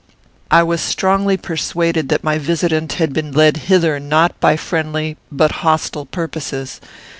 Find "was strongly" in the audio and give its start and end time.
0.63-1.37